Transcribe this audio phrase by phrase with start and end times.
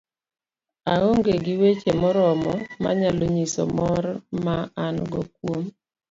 [0.93, 2.53] aong'e gi weche moromo
[2.83, 4.03] manyalo nyiso mor
[4.45, 5.63] ma an go kuom